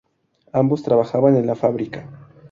Ambos 0.51 0.81
trabajaban 0.81 1.35
en 1.35 1.45
la 1.45 1.53
fábrica. 1.53 2.09